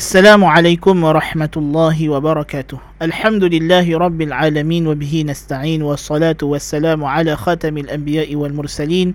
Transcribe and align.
السلام 0.00 0.40
عليكم 0.44 1.04
ورحمة 1.04 1.54
الله 1.56 2.08
وبركاته. 2.08 2.78
الحمد 3.04 3.44
لله 3.44 3.84
رب 3.84 4.20
العالمين 4.22 4.88
وبه 4.88 5.24
نستعين 5.28 5.82
والصلاة 5.84 6.40
والسلام 6.40 7.04
على 7.04 7.36
خاتم 7.36 7.78
الأنبياء 7.78 8.32
والمرسلين 8.32 9.14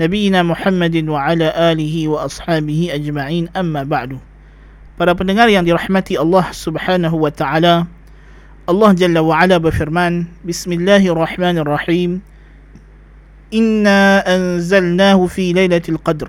نبينا 0.00 0.42
محمد 0.44 1.08
وعلى 1.08 1.72
آله 1.72 1.94
وأصحابه 2.08 2.80
أجمعين. 2.92 3.56
أما 3.56 3.88
بعد 3.88 4.20
Para 5.00 5.16
pendengar 5.16 5.48
yang 5.48 5.64
dirahmati 5.64 6.20
Allah 6.20 6.44
Subhanahu 6.52 7.24
wa 7.24 7.32
taala 7.32 7.88
Allah 8.68 8.90
Jalla 9.00 9.24
wa 9.24 9.32
Ala 9.32 9.56
berfirman 9.56 10.28
Bismillahirrahmanirrahim. 10.44 12.20
Inna 13.48 14.20
anzalnahu 14.28 15.24
fi 15.24 15.56
lailatul 15.56 15.96
qadr. 15.96 16.28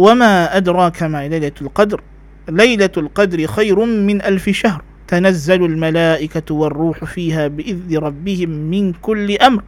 وما 0.00 0.56
أدراك 0.56 1.02
ما 1.02 1.28
ليلة 1.28 1.52
القدر 1.60 2.00
ليلة 2.49 2.93
القدر 2.97 3.47
خير 3.47 3.77
من 3.85 4.21
ألف 4.21 4.49
شهر 4.49 4.81
تنزل 5.07 5.65
الملائكة 5.65 6.55
والروح 6.55 7.03
فيها 7.05 7.47
بإذن 7.47 7.97
ربهم 7.97 8.49
من 8.49 8.93
كل 8.93 9.37
أمر 9.37 9.63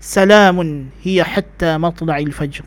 سلام 0.00 0.58
هي 1.04 1.24
حتى 1.24 1.78
مطلع 1.78 2.18
الفجر 2.18 2.64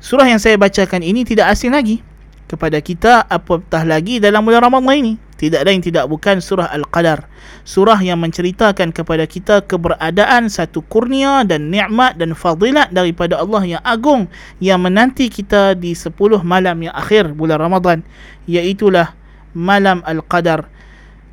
Surah 0.00 0.24
yang 0.24 0.40
saya 0.40 0.56
bacakan 0.56 1.04
ini 1.04 1.28
tidak 1.28 1.52
asing 1.52 1.76
lagi 1.76 2.00
kepada 2.48 2.80
kita 2.80 3.20
apatah 3.28 3.84
lagi 3.84 4.16
dalam 4.16 4.40
bulan 4.48 4.64
Ramadan 4.64 4.96
ini. 4.96 5.14
Tidak 5.45 5.61
lain 5.61 5.77
tidak 5.77 6.09
bukan 6.09 6.41
surah 6.41 6.73
Al-Qadar. 6.73 7.29
Surah 7.61 8.01
yang 8.01 8.17
menceritakan 8.17 8.89
kepada 8.89 9.29
kita 9.29 9.61
keberadaan 9.61 10.49
satu 10.49 10.81
kurnia 10.89 11.45
dan 11.45 11.69
nikmat 11.69 12.17
dan 12.17 12.33
fadilat 12.33 12.89
daripada 12.89 13.37
Allah 13.37 13.77
yang 13.77 13.83
agung 13.85 14.25
yang 14.57 14.81
menanti 14.81 15.29
kita 15.29 15.77
di 15.77 15.93
10 15.93 16.17
malam 16.41 16.81
yang 16.81 16.97
akhir 16.97 17.37
bulan 17.37 17.61
Ramadan. 17.61 18.01
Iaitulah 18.49 19.13
malam 19.53 20.01
Al-Qadar. 20.01 20.65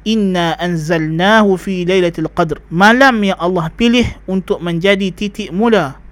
Inna 0.04 0.58
anzalnahu 0.60 1.56
fi 1.56 1.88
lailatul 1.88 2.28
qadr. 2.28 2.58
Malam 2.68 3.22
yang 3.22 3.38
Allah 3.38 3.70
pilih 3.72 4.04
untuk 4.26 4.58
menjadi 4.58 5.08
titik 5.14 5.54
mula 5.54 6.02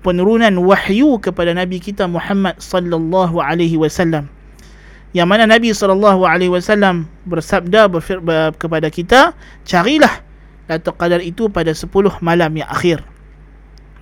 penurunan 0.00 0.54
wahyu 0.62 1.18
kepada 1.18 1.50
nabi 1.52 1.82
kita 1.82 2.06
Muhammad 2.06 2.54
sallallahu 2.62 3.42
alaihi 3.42 3.74
wasallam 3.74 4.30
yang 5.16 5.24
mana 5.24 5.48
nabi 5.48 5.72
sallallahu 5.72 6.28
alaihi 6.28 6.52
wasallam 6.52 7.08
bersabda 7.24 7.88
kepada 8.60 8.88
kita 8.92 9.32
carilah 9.64 10.28
Lailatul 10.68 10.96
Qadar 11.00 11.24
itu 11.24 11.48
pada 11.48 11.72
10 11.72 11.88
malam 12.20 12.52
yang 12.52 12.68
akhir. 12.68 13.00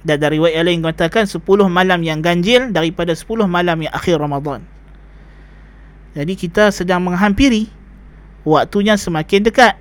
Dan 0.02 0.18
dari 0.18 0.42
riwayat 0.42 0.66
lain 0.66 0.82
mengatakan 0.82 1.30
10 1.30 1.38
malam 1.70 2.02
yang 2.02 2.18
ganjil 2.18 2.74
daripada 2.74 3.14
10 3.14 3.46
malam 3.46 3.86
yang 3.86 3.94
akhir 3.94 4.18
Ramadan. 4.18 4.66
Jadi 6.18 6.34
kita 6.34 6.74
sedang 6.74 7.06
menghampiri 7.06 7.70
waktunya 8.42 8.98
semakin 8.98 9.46
dekat. 9.46 9.78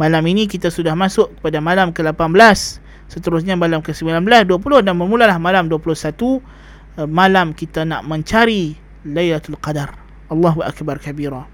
Malam 0.00 0.24
ini 0.28 0.48
kita 0.48 0.72
sudah 0.72 0.96
masuk 0.96 1.36
kepada 1.40 1.60
malam 1.60 1.92
ke-18 1.92 2.80
seterusnya 3.12 3.56
malam 3.56 3.80
ke-19 3.80 4.24
20 4.24 4.84
dan 4.84 4.96
bermulalah 4.96 5.36
malam 5.40 5.68
21 5.68 5.80
eh, 6.16 7.08
malam 7.08 7.56
kita 7.56 7.84
nak 7.86 8.04
mencari 8.04 8.76
Lailatul 9.06 9.56
Qadar 9.56 10.05
Allahu 10.26 10.62
akbar 10.62 10.98
kabira. 10.98 11.46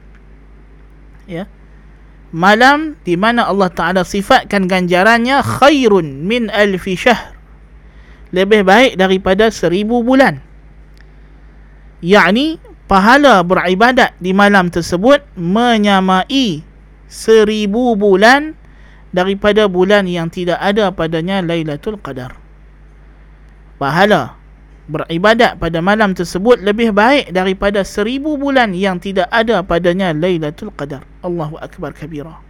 Ya. 1.29 1.47
Malam 2.33 2.97
di 3.05 3.15
mana 3.21 3.45
Allah 3.45 3.69
Taala 3.69 4.03
sifatkan 4.09 4.65
ganjarannya 4.65 5.45
khairun 5.45 6.25
min 6.25 6.49
alfi 6.49 6.97
syahr. 6.97 7.37
Lebih 8.33 8.65
baik 8.65 8.93
daripada 8.97 9.53
seribu 9.53 10.01
bulan. 10.01 10.41
Yakni 12.01 12.57
pahala 12.89 13.45
beribadat 13.45 14.17
di 14.17 14.33
malam 14.33 14.73
tersebut 14.73 15.21
menyamai 15.37 16.65
seribu 17.13 17.93
bulan 17.93 18.57
daripada 19.13 19.69
bulan 19.69 20.09
yang 20.09 20.33
tidak 20.33 20.57
ada 20.57 20.89
padanya 20.91 21.45
Lailatul 21.45 22.01
Qadar. 22.01 22.41
Pahala 23.77 24.42
beribadat 24.91 25.63
pada 25.63 25.79
malam 25.79 26.11
tersebut 26.11 26.59
lebih 26.59 26.91
baik 26.91 27.31
daripada 27.31 27.87
seribu 27.87 28.35
bulan 28.35 28.75
yang 28.75 28.99
tidak 28.99 29.31
ada 29.31 29.63
padanya 29.63 30.11
Lailatul 30.11 30.75
Qadar. 30.75 31.07
Allahu 31.23 31.55
Akbar 31.63 31.95
kabira. 31.95 32.43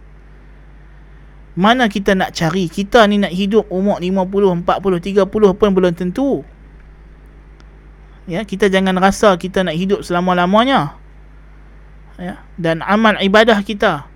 Mana 1.53 1.85
kita 1.85 2.17
nak 2.17 2.33
cari? 2.33 2.65
Kita 2.65 3.05
ni 3.05 3.21
nak 3.21 3.29
hidup 3.29 3.69
umur 3.69 4.01
50, 4.01 4.65
40, 4.65 5.21
30 5.21 5.59
pun 5.59 5.69
belum 5.69 5.93
tentu. 5.93 6.41
Ya, 8.25 8.41
kita 8.41 8.73
jangan 8.73 8.97
rasa 8.97 9.37
kita 9.37 9.61
nak 9.61 9.77
hidup 9.77 10.01
selama-lamanya. 10.01 10.97
Ya, 12.17 12.41
dan 12.57 12.81
amal 12.81 13.21
ibadah 13.21 13.61
kita 13.61 14.09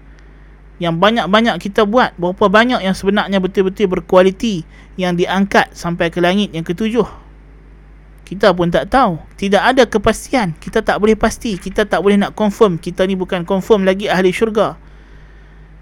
yang 0.78 0.98
banyak-banyak 1.02 1.58
kita 1.58 1.86
buat 1.90 2.14
berapa 2.18 2.46
banyak 2.46 2.86
yang 2.86 2.94
sebenarnya 2.94 3.42
betul-betul 3.42 3.90
berkualiti 3.90 4.62
yang 4.94 5.18
diangkat 5.18 5.74
sampai 5.74 6.14
ke 6.14 6.22
langit 6.22 6.54
yang 6.54 6.62
ketujuh 6.62 7.27
kita 8.28 8.52
pun 8.52 8.68
tak 8.68 8.92
tahu. 8.92 9.16
Tidak 9.40 9.64
ada 9.64 9.88
kepastian. 9.88 10.52
Kita 10.60 10.84
tak 10.84 11.00
boleh 11.00 11.16
pasti. 11.16 11.56
Kita 11.56 11.88
tak 11.88 12.04
boleh 12.04 12.20
nak 12.20 12.36
confirm. 12.36 12.76
Kita 12.76 13.08
ni 13.08 13.16
bukan 13.16 13.48
confirm 13.48 13.88
lagi 13.88 14.12
ahli 14.12 14.36
syurga. 14.36 14.76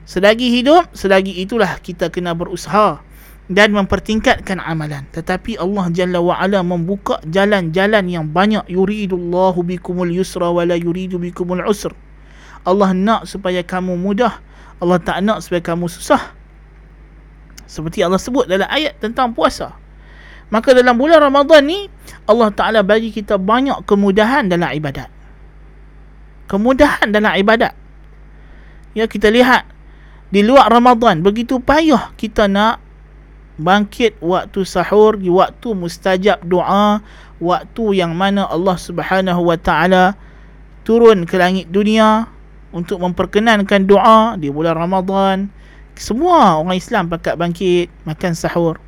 Selagi 0.05 0.53
hidup 0.53 0.93
selagi 0.93 1.33
itulah 1.41 1.81
kita 1.81 2.13
kena 2.13 2.37
berusaha 2.37 3.01
dan 3.49 3.73
mempertingkatkan 3.73 4.61
amalan. 4.61 5.09
Tetapi 5.09 5.57
Allah 5.57 5.89
Jalla 5.89 6.21
wa 6.21 6.37
Ala 6.37 6.61
membuka 6.61 7.17
jalan-jalan 7.25 8.05
yang 8.05 8.29
banyak. 8.29 8.69
Yuridullahu 8.69 9.65
bikumul 9.65 10.13
yusra 10.13 10.53
wala 10.53 10.77
yuridu 10.77 11.17
bikumul 11.17 11.65
usr. 11.65 11.97
Allah 12.61 12.93
nak 12.93 13.25
supaya 13.25 13.65
kamu 13.65 13.97
mudah. 13.97 14.37
Allah 14.77 15.01
tak 15.01 15.25
nak 15.25 15.41
supaya 15.41 15.65
kamu 15.65 15.89
susah. 15.89 16.37
Seperti 17.65 18.05
Allah 18.05 18.21
sebut 18.21 18.45
dalam 18.45 18.69
ayat 18.69 19.01
tentang 19.01 19.33
puasa. 19.33 19.73
Maka 20.53 20.77
dalam 20.77 20.95
bulan 20.95 21.21
Ramadan 21.21 21.65
ni 21.65 21.89
Allah 22.29 22.49
Taala 22.53 22.79
bagi 22.85 23.09
kita 23.09 23.41
banyak 23.41 23.85
kemudahan 23.89 24.45
dalam 24.45 24.69
ibadat. 24.69 25.09
Kemudahan 26.45 27.09
dalam 27.09 27.33
ibadat. 27.33 27.73
Ya 28.93 29.09
kita 29.09 29.33
lihat 29.33 29.65
di 30.29 30.45
luar 30.45 30.69
Ramadan 30.69 31.25
begitu 31.25 31.57
payah 31.57 32.13
kita 32.15 32.45
nak 32.45 32.81
bangkit 33.55 34.19
waktu 34.19 34.67
sahur, 34.67 35.15
di 35.17 35.31
waktu 35.31 35.73
mustajab 35.73 36.43
doa, 36.45 37.01
waktu 37.39 37.83
yang 37.97 38.13
mana 38.13 38.45
Allah 38.47 38.77
Subhanahu 38.77 39.41
Wa 39.47 39.57
Taala 39.57 40.13
turun 40.85 41.25
ke 41.25 41.35
langit 41.39 41.73
dunia 41.73 42.29
untuk 42.75 43.01
memperkenankan 43.01 43.87
doa 43.89 44.37
di 44.37 44.51
bulan 44.53 44.77
Ramadan. 44.77 45.49
Semua 45.95 46.59
orang 46.59 46.75
Islam 46.75 47.07
pakat 47.07 47.39
bangkit 47.39 47.87
makan 48.03 48.35
sahur. 48.35 48.84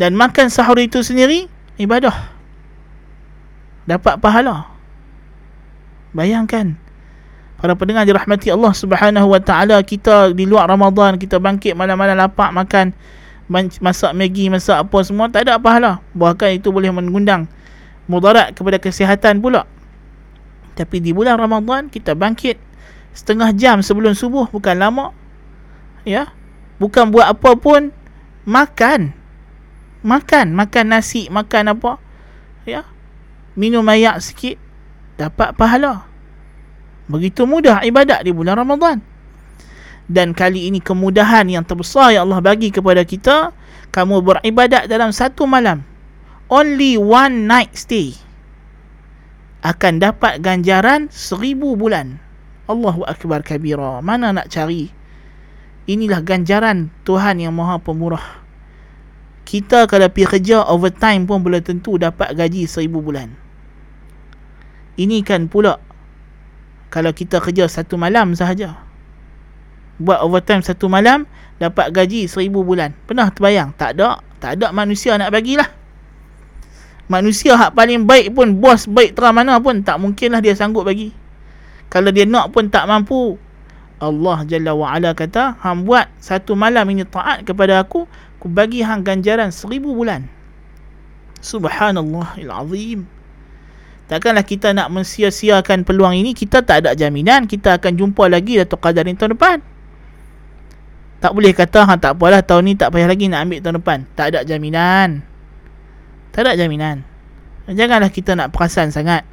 Dan 0.00 0.16
makan 0.16 0.48
sahur 0.48 0.80
itu 0.80 1.04
sendiri 1.04 1.44
ibadah. 1.76 2.32
Dapat 3.84 4.16
pahala. 4.16 4.72
Bayangkan 6.16 6.80
para 7.60 7.76
pendengar 7.76 8.08
dirahmati 8.08 8.48
Allah 8.48 8.72
Subhanahu 8.72 9.36
wa 9.36 9.40
taala 9.44 9.76
kita 9.84 10.32
di 10.32 10.48
luar 10.48 10.64
Ramadan 10.64 11.20
kita 11.20 11.36
bangkit 11.36 11.76
malam-malam 11.76 12.16
lapar 12.16 12.56
makan 12.56 12.96
masak 13.84 14.16
Maggi 14.16 14.48
masak 14.48 14.80
apa 14.80 14.96
semua 15.04 15.28
tak 15.28 15.44
ada 15.44 15.60
pahala 15.60 16.00
bahkan 16.16 16.56
itu 16.56 16.72
boleh 16.72 16.88
mengundang 16.88 17.44
mudarat 18.08 18.56
kepada 18.56 18.80
kesihatan 18.80 19.44
pula 19.44 19.68
tapi 20.72 21.04
di 21.04 21.12
bulan 21.12 21.36
Ramadan 21.36 21.92
kita 21.92 22.16
bangkit 22.16 22.56
setengah 23.12 23.50
jam 23.54 23.82
sebelum 23.82 24.14
subuh 24.14 24.48
bukan 24.50 24.78
lama. 24.78 25.12
Ya. 26.06 26.32
Bukan 26.80 27.12
buat 27.12 27.28
apa 27.28 27.52
pun 27.60 27.92
makan. 28.48 29.12
Makan, 30.00 30.56
makan 30.56 30.86
nasi, 30.96 31.28
makan 31.28 31.76
apa? 31.76 32.00
Ya. 32.64 32.88
Minum 33.58 33.84
air 33.92 34.16
sikit 34.24 34.56
dapat 35.20 35.52
pahala. 35.52 36.08
Begitu 37.10 37.44
mudah 37.44 37.84
ibadat 37.84 38.24
di 38.24 38.32
bulan 38.32 38.56
Ramadan. 38.56 39.02
Dan 40.10 40.34
kali 40.34 40.66
ini 40.72 40.82
kemudahan 40.82 41.46
yang 41.46 41.62
terbesar 41.62 42.16
yang 42.16 42.26
Allah 42.26 42.42
bagi 42.42 42.72
kepada 42.72 43.04
kita, 43.06 43.54
kamu 43.94 44.24
beribadat 44.24 44.88
dalam 44.88 45.12
satu 45.12 45.44
malam. 45.44 45.84
Only 46.50 46.98
one 46.98 47.46
night 47.46 47.78
stay 47.78 48.18
akan 49.60 50.00
dapat 50.00 50.40
ganjaran 50.40 51.12
seribu 51.12 51.76
bulan. 51.76 52.16
Allahu 52.66 53.04
Akbar 53.04 53.44
kabira. 53.44 54.00
Mana 54.00 54.32
nak 54.32 54.48
cari? 54.48 54.88
Inilah 55.90 56.22
ganjaran 56.22 56.88
Tuhan 57.04 57.42
yang 57.42 57.52
maha 57.52 57.76
pemurah. 57.82 58.39
Kita 59.50 59.90
kalau 59.90 60.06
pergi 60.06 60.38
kerja 60.38 60.62
overtime 60.70 61.26
pun 61.26 61.42
boleh 61.42 61.58
tentu 61.58 61.98
dapat 61.98 62.38
gaji 62.38 62.70
seribu 62.70 63.02
bulan. 63.02 63.34
Ini 64.94 65.26
kan 65.26 65.50
pula 65.50 65.74
kalau 66.86 67.10
kita 67.10 67.42
kerja 67.42 67.66
satu 67.66 67.98
malam 67.98 68.38
sahaja. 68.38 68.78
Buat 69.98 70.22
overtime 70.22 70.62
satu 70.62 70.86
malam 70.86 71.26
dapat 71.58 71.90
gaji 71.90 72.30
seribu 72.30 72.62
bulan. 72.62 72.94
Pernah 73.10 73.34
terbayang? 73.34 73.74
Tak 73.74 73.98
ada. 73.98 74.22
Tak 74.38 74.54
ada 74.54 74.70
manusia 74.70 75.18
nak 75.18 75.34
bagilah 75.34 75.80
manusia 77.10 77.58
hak 77.58 77.74
paling 77.74 78.06
baik 78.06 78.30
pun 78.38 78.62
bos 78.62 78.86
baik 78.86 79.18
terang 79.18 79.34
mana 79.34 79.58
pun 79.58 79.82
tak 79.82 79.98
mungkinlah 79.98 80.38
dia 80.38 80.54
sanggup 80.54 80.86
bagi 80.86 81.10
Kalau 81.90 82.14
dia 82.14 82.22
nak 82.22 82.54
pun 82.54 82.70
tak 82.70 82.86
mampu. 82.86 83.34
Allah 84.00 84.48
Jalla 84.48 84.72
wa'ala 84.72 85.12
kata, 85.12 85.60
hang 85.60 85.84
buat 85.84 86.08
satu 86.22 86.56
malam 86.56 86.88
ini 86.88 87.04
taat 87.04 87.44
kepada 87.44 87.84
aku, 87.84 88.08
aku 88.40 88.48
bagi 88.48 88.80
hang 88.80 89.04
ganjaran 89.04 89.52
seribu 89.52 89.92
bulan. 89.92 90.24
Subhanallah 91.44 92.40
azim. 92.40 93.04
Takkanlah 94.08 94.48
kita 94.48 94.72
nak 94.72 94.88
mensia-siakan 94.88 95.84
peluang 95.84 96.16
ini, 96.16 96.32
kita 96.32 96.64
tak 96.64 96.88
ada 96.88 96.96
jaminan 96.96 97.44
kita 97.44 97.76
akan 97.76 98.00
jumpa 98.00 98.32
lagi 98.32 98.56
Qadar 98.64 99.04
ini 99.04 99.14
tahun 99.20 99.36
depan. 99.36 99.60
Tak 101.20 101.36
boleh 101.36 101.52
kata, 101.52 101.84
ha, 101.84 102.00
tak 102.00 102.16
apalah 102.16 102.40
tahun 102.40 102.64
ni 102.64 102.72
tak 102.80 102.96
payah 102.96 103.12
lagi 103.12 103.28
nak 103.28 103.44
ambil 103.44 103.60
tahun 103.60 103.76
depan. 103.76 103.98
Tak 104.16 104.26
ada 104.32 104.40
jaminan. 104.40 105.20
Tak 106.32 106.48
ada 106.48 106.56
jaminan. 106.56 107.04
Janganlah 107.68 108.08
kita 108.08 108.32
nak 108.40 108.56
perasan 108.56 108.88
sangat. 108.88 109.28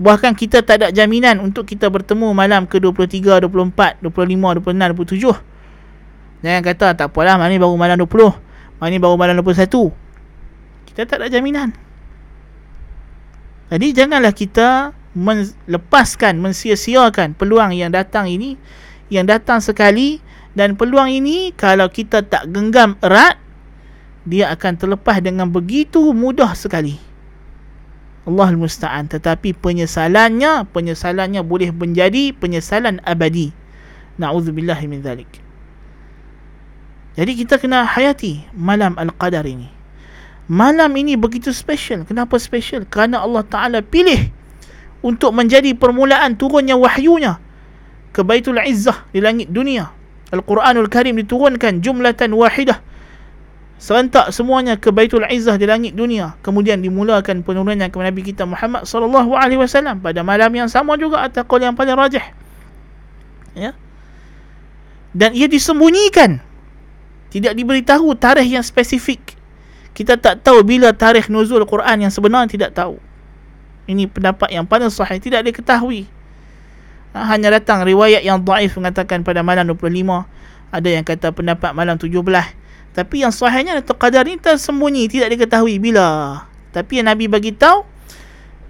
Bahkan 0.00 0.32
kita 0.32 0.64
tak 0.64 0.80
ada 0.80 0.88
jaminan 0.90 1.44
untuk 1.44 1.68
kita 1.68 1.92
bertemu 1.92 2.32
malam 2.32 2.64
ke-23, 2.64 3.44
24, 3.46 4.00
25, 4.00 4.64
26, 4.64 5.12
27. 5.12 5.53
Jangan 6.44 6.60
kata 6.60 6.86
tak 6.92 7.08
apalah 7.08 7.40
malam 7.40 7.56
ni 7.56 7.56
baru 7.56 7.72
malam 7.72 7.96
20. 7.96 8.36
Malam 8.76 8.90
ni 8.92 9.00
baru 9.00 9.16
malam 9.16 9.40
21. 9.40 9.64
Kita 10.92 11.08
tak 11.08 11.24
ada 11.24 11.32
jaminan. 11.32 11.72
Jadi 13.72 13.96
janganlah 13.96 14.36
kita 14.36 14.92
melepaskan, 15.16 16.36
mensia-siakan 16.44 17.32
peluang 17.32 17.72
yang 17.72 17.88
datang 17.88 18.28
ini. 18.28 18.60
Yang 19.08 19.26
datang 19.40 19.58
sekali 19.64 20.20
dan 20.52 20.76
peluang 20.76 21.08
ini 21.08 21.56
kalau 21.56 21.88
kita 21.88 22.20
tak 22.20 22.52
genggam 22.52 23.00
erat, 23.00 23.40
dia 24.28 24.52
akan 24.52 24.76
terlepas 24.76 25.24
dengan 25.24 25.48
begitu 25.48 26.12
mudah 26.12 26.52
sekali. 26.52 27.00
Allah 28.24 28.56
musta'an 28.56 29.04
tetapi 29.04 29.52
penyesalannya 29.52 30.64
penyesalannya 30.72 31.44
boleh 31.44 31.76
menjadi 31.76 32.32
penyesalan 32.32 33.04
abadi 33.04 33.52
naudzubillah 34.16 34.80
min 34.88 35.04
zalik 35.04 35.43
jadi 37.14 37.32
kita 37.38 37.62
kena 37.62 37.86
hayati 37.86 38.42
malam 38.58 38.98
al-qadar 38.98 39.46
ini. 39.46 39.70
Malam 40.50 40.92
ini 40.98 41.14
begitu 41.14 41.54
special. 41.54 42.04
Kenapa 42.04 42.36
special? 42.42 42.84
Kerana 42.90 43.22
Allah 43.22 43.46
taala 43.46 43.78
pilih 43.80 44.28
untuk 45.00 45.30
menjadi 45.30 45.72
permulaan 45.78 46.34
turunnya 46.34 46.74
wahyunya 46.74 47.38
ke 48.10 48.20
Baitul 48.26 48.58
Izzah 48.58 49.06
di 49.14 49.22
langit 49.22 49.48
dunia. 49.54 49.94
Al-Quranul 50.34 50.90
Karim 50.90 51.16
diturunkan 51.22 51.78
jumlatan 51.80 52.34
wahidah. 52.34 52.82
Serentak 53.78 54.34
semuanya 54.34 54.74
ke 54.74 54.90
Baitul 54.90 55.22
Izzah 55.22 55.54
di 55.54 55.70
langit 55.70 55.94
dunia. 55.94 56.34
Kemudian 56.42 56.82
dimulakan 56.82 57.46
penurunannya 57.46 57.94
kepada 57.94 58.10
Nabi 58.10 58.22
kita 58.26 58.42
Muhammad 58.42 58.90
sallallahu 58.90 59.38
alaihi 59.38 59.62
wasallam 59.62 60.02
pada 60.02 60.26
malam 60.26 60.50
yang 60.50 60.66
sama 60.66 60.98
juga 60.98 61.22
atau 61.22 61.46
yang 61.62 61.78
paling 61.78 61.94
rajih. 61.94 62.26
Ya. 63.54 63.70
Dan 65.14 65.30
ia 65.38 65.46
disembunyikan 65.46 66.42
tidak 67.34 67.58
diberitahu 67.58 68.14
tarikh 68.14 68.46
yang 68.46 68.62
spesifik. 68.62 69.34
Kita 69.90 70.14
tak 70.14 70.46
tahu 70.46 70.62
bila 70.62 70.94
tarikh 70.94 71.26
nuzul 71.26 71.66
Quran 71.66 72.06
yang 72.06 72.12
sebenar 72.14 72.46
tidak 72.46 72.70
tahu. 72.78 73.02
Ini 73.90 74.06
pendapat 74.06 74.54
yang 74.54 74.62
paling 74.62 74.86
sahih. 74.86 75.18
Tidak 75.18 75.42
diketahui. 75.42 76.06
Ha, 77.10 77.26
hanya 77.34 77.50
datang 77.58 77.82
riwayat 77.82 78.22
yang 78.22 78.38
daif 78.38 78.78
mengatakan 78.78 79.26
pada 79.26 79.42
malam 79.42 79.66
25 79.66 79.82
ada 80.70 80.88
yang 80.90 81.02
kata 81.02 81.34
pendapat 81.34 81.74
malam 81.74 81.98
17 81.98 82.14
tapi 82.94 83.26
yang 83.26 83.34
sahihnya 83.34 83.82
Datuk 83.82 83.98
Qadar 83.98 84.22
ni 84.22 84.38
tersembunyi. 84.38 85.10
Tidak 85.10 85.26
diketahui 85.26 85.82
bila. 85.82 86.38
Tapi 86.70 87.02
yang 87.02 87.10
Nabi 87.10 87.26
bagi 87.26 87.50
tahu 87.50 87.82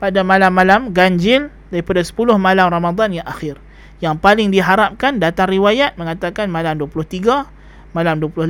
Pada 0.01 0.21
malam-malam 0.21 0.93
ganjil 0.93 1.49
Daripada 1.73 2.01
10 2.01 2.41
malam 2.41 2.73
Ramadan 2.73 3.13
yang 3.13 3.29
akhir. 3.29 3.61
Yang 4.01 4.17
paling 4.25 4.49
diharapkan 4.49 5.21
Datang 5.21 5.53
riwayat 5.53 6.01
mengatakan 6.01 6.49
malam 6.49 6.81
23 6.81 7.45
Malam 7.95 8.19
25 8.19 8.45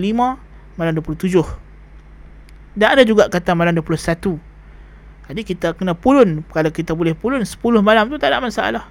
Malam 0.80 0.92
27 0.98 2.74
Dan 2.74 2.88
ada 2.96 3.02
juga 3.04 3.28
kata 3.30 3.52
malam 3.54 3.76
21 3.76 4.40
Jadi 5.24 5.40
kita 5.40 5.72
kena 5.72 5.96
pulun. 5.96 6.44
Kalau 6.52 6.68
kita 6.68 6.92
boleh 6.92 7.16
pulun 7.16 7.44
10 7.44 7.56
malam 7.80 8.12
tu 8.12 8.20
tak 8.20 8.32
ada 8.32 8.44
masalah. 8.44 8.84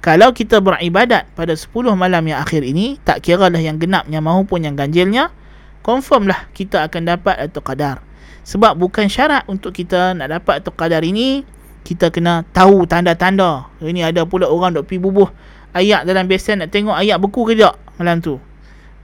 Kalau 0.00 0.32
kita 0.32 0.58
beribadat 0.64 1.28
pada 1.36 1.52
10 1.52 1.92
malam 1.92 2.24
yang 2.24 2.40
akhir 2.40 2.64
ini, 2.64 2.96
tak 3.04 3.20
kira 3.20 3.52
lah 3.52 3.60
yang 3.60 3.76
genapnya 3.76 4.18
maupun 4.24 4.64
yang 4.64 4.72
ganjilnya, 4.72 5.28
confirm 5.84 6.26
lah 6.26 6.48
kita 6.56 6.88
akan 6.88 7.04
dapat 7.04 7.36
atau 7.36 7.60
Qadar. 7.60 8.00
Sebab 8.42 8.80
bukan 8.80 9.06
syarat 9.12 9.44
untuk 9.46 9.76
kita 9.76 10.16
nak 10.16 10.40
dapat 10.40 10.64
atau 10.64 10.72
Qadar 10.72 11.04
ini 11.04 11.44
kita 11.84 12.08
kena 12.10 12.48
tahu 12.50 12.88
tanda-tanda. 12.88 13.68
Ini 13.78 14.10
ada 14.10 14.24
pula 14.24 14.48
orang 14.48 14.74
dok 14.74 14.88
pergi 14.88 15.04
bubuh. 15.04 15.28
Ayat 15.70 16.02
dalam 16.02 16.26
besen 16.26 16.64
nak 16.64 16.74
tengok 16.74 16.98
ayat 16.98 17.20
beku 17.22 17.46
ke 17.46 17.54
tak 17.54 17.78
malam 17.94 18.18
tu 18.18 18.42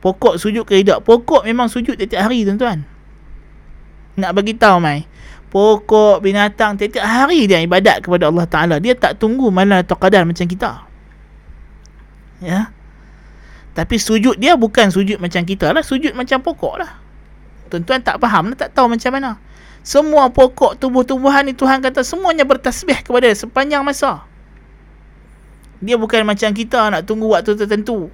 pokok 0.07 0.39
sujud 0.39 0.63
ke 0.63 0.87
tidak 0.87 1.03
pokok 1.03 1.43
memang 1.43 1.67
sujud 1.67 1.99
tiap-tiap 1.99 2.31
hari 2.31 2.47
tuan-tuan 2.47 2.87
nak 4.15 4.31
bagi 4.31 4.55
tahu 4.55 4.79
mai 4.79 5.03
pokok 5.51 6.23
binatang 6.23 6.79
tiap-tiap 6.79 7.03
hari 7.03 7.51
dia 7.51 7.59
ibadat 7.59 8.07
kepada 8.07 8.31
Allah 8.31 8.47
Taala 8.47 8.77
dia 8.79 8.95
tak 8.95 9.19
tunggu 9.19 9.51
malam 9.51 9.83
atau 9.83 9.99
Qadar 9.99 10.23
macam 10.23 10.47
kita 10.47 10.87
ya 12.39 12.71
tapi 13.77 14.01
sujud 14.01 14.41
dia 14.41 14.57
bukan 14.57 14.89
sujud 14.89 15.21
macam 15.21 15.45
kita 15.45 15.69
lah. 15.69 15.85
Sujud 15.85 16.17
macam 16.17 16.41
pokok 16.41 16.81
lah. 16.81 16.97
Tuan-tuan 17.69 18.01
tak 18.01 18.17
faham 18.17 18.49
lah. 18.49 18.57
Tak 18.57 18.73
tahu 18.73 18.89
macam 18.89 19.13
mana. 19.13 19.37
Semua 19.85 20.33
pokok 20.33 20.81
tumbuh-tumbuhan 20.81 21.45
ni 21.45 21.53
Tuhan 21.53 21.85
kata 21.85 22.01
semuanya 22.01 22.49
bertasbih 22.49 23.05
kepada 23.05 23.29
dia 23.29 23.37
sepanjang 23.37 23.85
masa. 23.85 24.25
Dia 25.85 26.01
bukan 26.01 26.25
macam 26.25 26.57
kita 26.57 26.89
nak 26.89 27.05
tunggu 27.05 27.29
waktu 27.29 27.53
tertentu. 27.53 28.09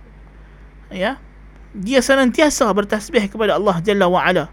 Ya. 0.90 1.22
Dia 1.72 2.04
senantiasa 2.04 2.68
bertasbih 2.72 3.32
kepada 3.32 3.56
Allah 3.56 3.80
Jalla 3.80 4.06
wa'ala. 4.08 4.52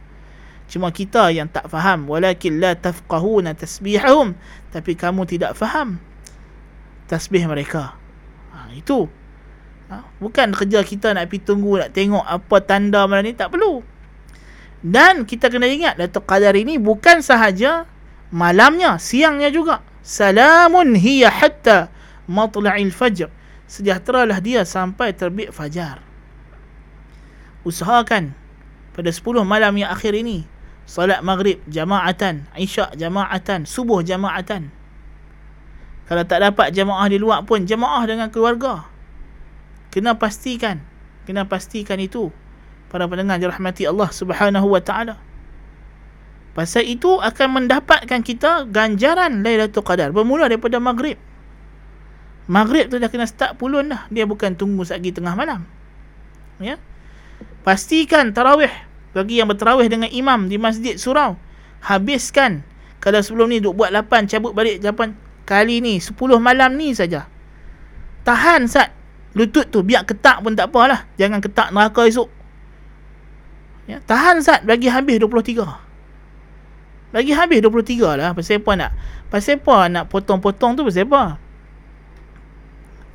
Cuma 0.69 0.93
kita 0.93 1.33
yang 1.33 1.49
tak 1.49 1.67
faham. 1.67 2.07
Walakin 2.07 2.61
la 2.61 2.77
tafqahuna 2.77 3.57
tasbihahum. 3.57 4.37
Tapi 4.71 4.93
kamu 4.93 5.25
tidak 5.25 5.57
faham 5.57 5.99
tasbih 7.09 7.49
mereka. 7.49 7.97
Ha, 8.53 8.69
itu. 8.77 9.09
Ha? 9.89 10.05
Bukan 10.21 10.53
kerja 10.53 10.85
kita 10.85 11.17
nak 11.17 11.33
pergi 11.33 11.41
tunggu, 11.41 11.81
nak 11.81 11.89
tengok 11.89 12.21
apa 12.21 12.55
tanda 12.61 13.09
malam 13.09 13.25
ni. 13.25 13.33
Tak 13.33 13.49
perlu. 13.49 13.81
Dan 14.79 15.27
kita 15.27 15.51
kena 15.51 15.67
ingat, 15.67 15.99
Datuk 15.99 16.23
Qadar 16.23 16.55
ini 16.55 16.79
bukan 16.79 17.19
sahaja 17.19 17.89
malamnya, 18.31 18.95
siangnya 19.01 19.51
juga. 19.51 19.83
Salamun 20.05 20.95
hiya 20.95 21.27
hatta 21.33 21.91
matla'il 22.29 22.93
fajr. 22.93 23.27
Sejahteralah 23.67 24.39
dia 24.39 24.63
sampai 24.63 25.11
terbit 25.11 25.51
fajar. 25.51 26.08
Usahakan 27.69 28.33
pada 28.97 29.13
10 29.13 29.45
malam 29.45 29.77
yang 29.77 29.93
akhir 29.93 30.17
ini, 30.17 30.49
salat 30.89 31.21
maghrib 31.21 31.61
jamaatan, 31.69 32.49
isyak 32.57 32.97
jamaatan, 32.97 33.69
subuh 33.69 34.01
jamaatan. 34.01 34.73
Kalau 36.09 36.25
tak 36.25 36.41
dapat 36.41 36.73
jamaah 36.73 37.05
di 37.05 37.21
luar 37.21 37.45
pun, 37.45 37.69
jamaah 37.69 38.09
dengan 38.09 38.33
keluarga. 38.33 38.89
Kena 39.93 40.17
pastikan 40.17 40.89
kena 41.29 41.45
pastikan 41.45 42.01
itu. 42.01 42.33
Para 42.89 43.05
pendengar 43.05 43.37
dirahmati 43.37 43.85
Allah 43.85 44.09
Subhanahu 44.09 44.65
wa 44.65 44.81
taala. 44.81 45.21
Pasal 46.57 46.89
itu 46.89 47.21
akan 47.21 47.61
mendapatkan 47.61 48.25
kita 48.25 48.65
ganjaran 48.65 49.45
Lailatul 49.45 49.85
Qadar 49.85 50.09
bermula 50.09 50.49
daripada 50.49 50.81
maghrib. 50.81 51.21
Maghrib 52.49 52.89
tu 52.89 52.97
dah 52.97 53.13
kena 53.13 53.29
start 53.29 53.61
pulun 53.61 53.93
dah. 53.93 54.09
Dia 54.09 54.25
bukan 54.25 54.57
tunggu 54.57 54.81
lagi 54.89 55.13
tengah 55.13 55.37
malam. 55.37 55.69
Ya 56.57 56.81
pastikan 57.63 58.31
tarawih. 58.31 58.71
Bagi 59.09 59.41
yang 59.41 59.49
bertarawih 59.49 59.89
dengan 59.89 60.09
imam 60.09 60.47
di 60.47 60.61
masjid 60.61 60.95
surau. 60.95 61.35
Habiskan. 61.81 62.61
Kalau 62.99 63.23
sebelum 63.23 63.49
ni 63.49 63.63
duk 63.63 63.79
buat 63.79 63.89
8 63.95 64.27
cabut 64.27 64.51
balik 64.51 64.83
8 64.83 65.15
kali 65.47 65.79
ni 65.79 65.97
10 66.03 66.13
malam 66.37 66.75
ni 66.75 66.91
saja. 66.91 67.25
Tahan 68.27 68.67
sat 68.67 68.91
lutut 69.33 69.69
tu 69.71 69.85
biar 69.85 70.03
ketak 70.03 70.41
pun 70.41 70.57
tak 70.57 70.73
apalah 70.73 71.07
jangan 71.15 71.39
ketak 71.39 71.71
neraka 71.71 72.05
esok. 72.05 72.29
Ya, 73.89 74.03
tahan 74.03 74.43
sat 74.43 74.67
bagi 74.67 74.91
habis 74.91 75.17
23 75.17 75.89
bagi 77.09 77.33
habis 77.33 77.59
23 77.65 78.21
lah. 78.21 78.29
Pasal 78.37 78.61
apa 78.61 78.71
nak? 78.77 78.91
Pasal 79.33 79.57
apa 79.57 79.89
nak 79.89 80.03
potong-potong 80.13 80.77
tu? 80.77 80.81
Pasal 80.85 81.09
apa 81.09 81.41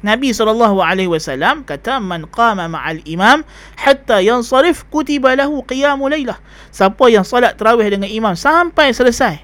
Nabi 0.04 0.36
SAW 0.36 1.64
kata 1.64 1.96
man 1.96 2.28
qama 2.28 2.68
ma'al 2.68 3.00
imam 3.08 3.40
hatta 3.80 4.20
yansarif 4.20 4.84
kutiba 4.92 5.32
lahu 5.32 5.64
qiyamu 5.64 6.12
laylah 6.12 6.36
siapa 6.68 7.08
yang 7.08 7.24
salat 7.24 7.56
terawih 7.56 7.88
dengan 7.88 8.12
imam 8.12 8.36
sampai 8.36 8.92
selesai 8.92 9.40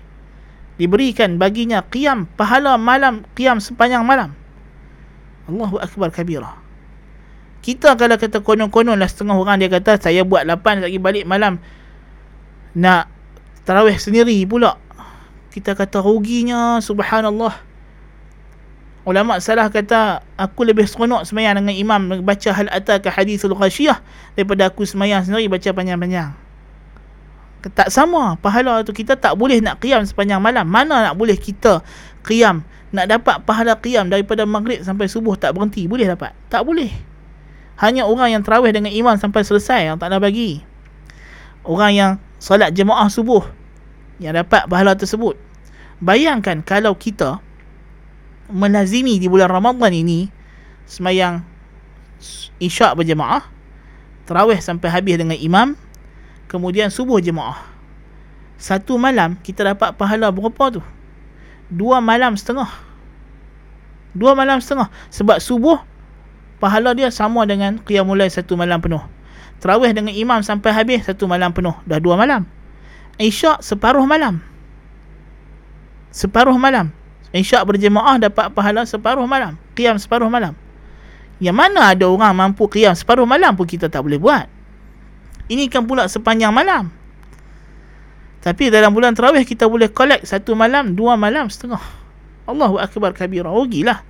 diberikan 0.76 1.40
baginya 1.40 1.80
qiyam 1.88 2.28
pahala 2.36 2.76
malam 2.76 3.24
qiyam 3.32 3.56
sepanjang 3.56 4.04
malam 4.04 4.36
Allahu 5.50 5.82
Akbar 5.82 6.14
kabira. 6.14 6.54
Kita 7.60 7.98
kalau 7.98 8.16
kata 8.16 8.40
konon-konon 8.40 8.96
lah 8.96 9.10
setengah 9.10 9.36
orang 9.36 9.60
dia 9.60 9.68
kata 9.68 9.98
saya 10.00 10.22
buat 10.24 10.46
8 10.46 10.86
lagi 10.86 10.96
balik 10.96 11.26
malam 11.28 11.60
nak 12.72 13.10
tarawih 13.66 13.98
sendiri 13.98 14.38
pula. 14.46 14.78
Kita 15.50 15.74
kata 15.74 16.00
ruginya 16.00 16.78
subhanallah. 16.78 17.69
Ulama 19.10 19.42
salah 19.42 19.66
kata 19.66 20.22
aku 20.38 20.62
lebih 20.62 20.86
seronok 20.86 21.26
semayang 21.26 21.58
dengan 21.58 21.74
imam 21.74 22.00
baca 22.22 22.50
hal 22.54 22.70
ataka 22.70 23.10
hadithul 23.10 23.58
ghasyiyah 23.58 23.98
daripada 24.38 24.70
aku 24.70 24.86
semayang 24.86 25.26
sendiri 25.26 25.50
baca 25.50 25.68
panjang-panjang. 25.74 26.30
Tak 27.60 27.92
sama. 27.92 28.40
Pahala 28.40 28.80
tu 28.86 28.96
kita 28.96 29.20
tak 29.20 29.36
boleh 29.36 29.60
nak 29.60 29.84
qiyam 29.84 30.00
sepanjang 30.08 30.40
malam. 30.40 30.64
Mana 30.64 31.12
nak 31.12 31.14
boleh 31.18 31.36
kita 31.36 31.84
qiyam? 32.24 32.64
Nak 32.90 33.06
dapat 33.06 33.44
pahala 33.44 33.76
qiyam 33.76 34.08
daripada 34.08 34.48
maghrib 34.48 34.80
sampai 34.80 35.06
subuh 35.12 35.36
tak 35.36 35.52
berhenti 35.52 35.84
boleh 35.84 36.08
dapat? 36.08 36.32
Tak 36.48 36.64
boleh. 36.64 36.88
Hanya 37.76 38.08
orang 38.08 38.32
yang 38.32 38.42
terawih 38.44 38.72
dengan 38.72 38.92
imam 38.92 39.16
sampai 39.20 39.44
selesai 39.44 39.92
yang 39.92 39.96
tak 40.00 40.08
ada 40.08 40.16
bagi. 40.16 40.64
Orang 41.66 41.92
yang 41.92 42.10
solat 42.40 42.72
jemaah 42.72 43.12
subuh 43.12 43.44
yang 44.20 44.36
dapat 44.36 44.64
pahala 44.68 44.96
tersebut. 44.96 45.36
Bayangkan 46.00 46.64
kalau 46.64 46.96
kita 46.96 47.44
melazimi 48.52 49.16
di 49.16 49.26
bulan 49.26 49.48
Ramadan 49.50 49.90
ini 49.94 50.28
semayang 50.90 51.42
isyak 52.60 52.98
berjemaah 52.98 53.46
terawih 54.28 54.60
sampai 54.60 54.92
habis 54.92 55.16
dengan 55.18 55.34
imam 55.34 55.74
kemudian 56.50 56.90
subuh 56.90 57.22
jemaah. 57.22 57.62
Satu 58.60 59.00
malam 59.00 59.40
kita 59.40 59.64
dapat 59.64 59.96
pahala 59.96 60.28
berapa 60.28 60.78
tu? 60.78 60.82
Dua 61.70 62.02
malam 62.02 62.36
setengah. 62.36 62.68
Dua 64.12 64.36
malam 64.36 64.60
setengah. 64.60 64.92
Sebab 65.08 65.40
subuh 65.40 65.80
pahala 66.60 66.92
dia 66.92 67.08
sama 67.08 67.46
dengan 67.48 67.80
qiyamulai 67.80 68.28
satu 68.28 68.58
malam 68.58 68.82
penuh. 68.82 69.00
Terawih 69.64 69.96
dengan 69.96 70.12
imam 70.12 70.44
sampai 70.44 70.76
habis 70.76 71.08
satu 71.08 71.24
malam 71.24 71.56
penuh. 71.56 71.72
Dah 71.88 72.02
dua 72.02 72.20
malam. 72.20 72.44
Isyak 73.16 73.64
separuh 73.64 74.04
malam. 74.04 74.44
Separuh 76.12 76.58
malam 76.58 76.92
Isyak 77.30 77.62
berjemaah 77.62 78.18
dapat 78.18 78.50
pahala 78.50 78.82
separuh 78.82 79.26
malam. 79.26 79.54
Qiyam 79.78 79.94
separuh 79.98 80.26
malam. 80.26 80.58
Yang 81.38 81.56
mana 81.56 81.94
ada 81.94 82.04
orang 82.10 82.34
mampu 82.34 82.66
qiyam 82.66 82.92
separuh 82.92 83.24
malam 83.24 83.54
pun 83.54 83.64
kita 83.64 83.86
tak 83.86 84.02
boleh 84.02 84.18
buat. 84.18 84.50
Ini 85.50 85.70
kan 85.70 85.86
pula 85.86 86.06
sepanjang 86.10 86.50
malam. 86.50 86.90
Tapi 88.40 88.72
dalam 88.72 88.90
bulan 88.96 89.12
terawih 89.12 89.44
kita 89.44 89.68
boleh 89.68 89.92
collect 89.92 90.24
satu 90.24 90.56
malam, 90.56 90.96
dua 90.96 91.14
malam 91.14 91.46
setengah. 91.52 91.82
Allahu 92.48 92.80
Akbar 92.80 93.12
kabira. 93.14 93.52
Rugilah. 93.52 94.02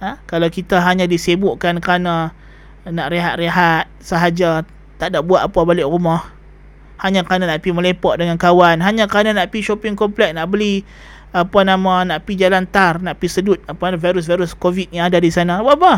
Ha? 0.00 0.20
Kalau 0.28 0.48
kita 0.52 0.80
hanya 0.84 1.08
disibukkan 1.08 1.80
kerana 1.80 2.32
nak 2.86 3.08
rehat-rehat 3.10 3.90
sahaja, 3.98 4.62
tak 4.96 5.12
ada 5.12 5.20
buat 5.20 5.44
apa 5.44 5.60
balik 5.66 5.88
rumah. 5.88 6.30
Hanya 7.02 7.26
kerana 7.26 7.50
nak 7.50 7.60
pergi 7.60 7.76
melepak 7.76 8.14
dengan 8.16 8.40
kawan. 8.40 8.80
Hanya 8.80 9.04
kerana 9.10 9.36
nak 9.36 9.52
pergi 9.52 9.72
shopping 9.72 9.98
komplek, 9.98 10.32
nak 10.32 10.48
beli 10.48 10.86
apa 11.36 11.68
nama 11.68 12.00
nak 12.08 12.24
pi 12.24 12.32
jalan 12.32 12.64
tar 12.64 12.96
nak 13.04 13.20
pi 13.20 13.28
sedut 13.28 13.60
apa 13.68 13.92
virus-virus 13.92 14.56
covid 14.56 14.88
yang 14.88 15.12
ada 15.12 15.20
di 15.20 15.28
sana. 15.28 15.60
Apa 15.60 15.76
apa? 15.76 15.94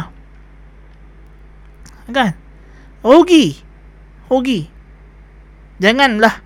Kan? 2.10 2.34
Rugi. 3.06 3.54
Rugi. 4.26 4.66
Janganlah 5.78 6.42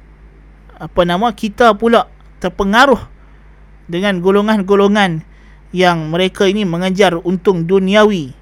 apa 0.76 1.00
nama 1.08 1.32
kita 1.32 1.72
pula 1.72 2.12
terpengaruh 2.44 3.00
dengan 3.88 4.20
golongan-golongan 4.20 5.24
yang 5.72 6.12
mereka 6.12 6.44
ini 6.44 6.68
mengejar 6.68 7.16
untung 7.24 7.64
duniawi. 7.64 8.36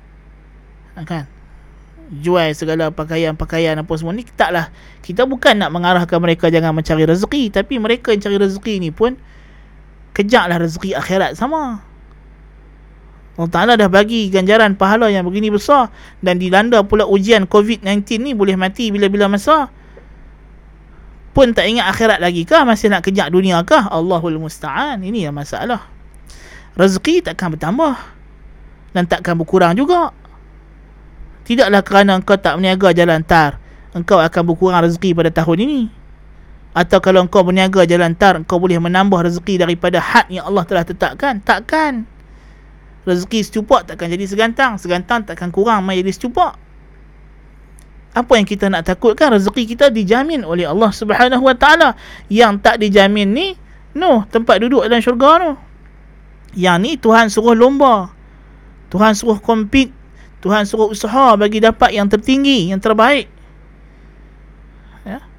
Kan? 1.06 1.30
Jual 2.10 2.50
segala 2.58 2.90
pakaian-pakaian 2.90 3.78
apa 3.78 3.92
semua 3.94 4.18
ni 4.18 4.26
taklah. 4.26 4.74
Kita 5.06 5.30
bukan 5.30 5.62
nak 5.62 5.70
mengarahkan 5.70 6.18
mereka 6.18 6.50
jangan 6.50 6.74
mencari 6.74 7.06
rezeki 7.06 7.54
tapi 7.54 7.78
mereka 7.78 8.10
yang 8.10 8.18
cari 8.18 8.36
rezeki 8.42 8.82
ni 8.82 8.90
pun 8.90 9.14
kejaklah 10.16 10.60
rezeki 10.60 10.96
akhirat 10.96 11.36
sama. 11.38 11.82
Allah 13.38 13.50
Ta'ala 13.56 13.72
dah 13.80 13.88
bagi 13.88 14.28
ganjaran 14.28 14.76
pahala 14.76 15.08
yang 15.08 15.24
begini 15.24 15.48
besar 15.48 15.88
dan 16.20 16.36
dilanda 16.36 16.84
pula 16.84 17.08
ujian 17.08 17.48
COVID-19 17.48 18.20
ni 18.20 18.32
boleh 18.36 18.52
mati 18.58 18.92
bila-bila 18.92 19.32
masa. 19.32 19.72
Pun 21.30 21.54
tak 21.54 21.70
ingat 21.70 21.88
akhirat 21.88 22.18
lagi 22.20 22.44
kah? 22.44 22.66
Masih 22.68 22.90
nak 22.90 23.06
kejak 23.06 23.32
dunia 23.32 23.62
kah? 23.64 23.88
Allahul 23.88 24.36
Musta'an. 24.36 25.00
Ini 25.00 25.30
yang 25.30 25.36
masalah. 25.38 25.88
Rezeki 26.74 27.32
takkan 27.32 27.54
bertambah 27.54 27.96
dan 28.92 29.08
takkan 29.08 29.38
berkurang 29.38 29.72
juga. 29.78 30.12
Tidaklah 31.46 31.80
kerana 31.80 32.18
engkau 32.20 32.36
tak 32.36 32.60
meniaga 32.60 32.92
jalan 32.92 33.24
tar 33.24 33.56
engkau 33.90 34.22
akan 34.22 34.42
berkurang 34.46 34.86
rezeki 34.86 35.10
pada 35.18 35.30
tahun 35.34 35.66
ini 35.66 35.80
atau 36.70 37.02
kalau 37.02 37.26
engkau 37.26 37.42
berniaga 37.42 37.82
jalan 37.82 38.14
tar 38.14 38.38
engkau 38.38 38.62
boleh 38.62 38.78
menambah 38.78 39.26
rezeki 39.26 39.66
daripada 39.66 39.98
had 39.98 40.30
yang 40.30 40.46
Allah 40.46 40.62
telah 40.62 40.86
tetapkan. 40.86 41.42
Takkan. 41.42 42.06
Rezeki 43.02 43.42
secupak 43.42 43.90
takkan 43.90 44.12
jadi 44.12 44.28
segantang 44.28 44.76
segantang 44.78 45.26
takkan 45.26 45.50
kurang 45.50 45.82
mai 45.82 45.98
jadi 45.98 46.14
secupak. 46.14 46.54
Apa 48.10 48.32
yang 48.38 48.46
kita 48.46 48.70
nak 48.70 48.86
takutkan? 48.86 49.34
Rezeki 49.34 49.74
kita 49.74 49.90
dijamin 49.90 50.46
oleh 50.46 50.66
Allah 50.66 50.90
Subhanahu 50.94 51.42
Wa 51.42 51.56
Taala. 51.58 51.98
Yang 52.30 52.52
tak 52.62 52.76
dijamin 52.78 53.34
ni 53.34 53.46
no 53.98 54.22
tempat 54.30 54.62
duduk 54.62 54.86
dalam 54.86 55.02
syurga 55.02 55.30
tu 55.42 55.52
yang 56.54 56.82
ni 56.82 56.94
Tuhan 56.94 57.30
suruh 57.30 57.54
lomba. 57.54 58.14
Tuhan 58.90 59.14
suruh 59.18 59.42
compete. 59.42 59.94
Tuhan 60.42 60.66
suruh 60.66 60.90
usaha 60.90 61.34
bagi 61.34 61.58
dapat 61.58 61.94
yang 61.94 62.06
tertinggi 62.06 62.70
yang 62.70 62.78
terbaik 62.80 63.39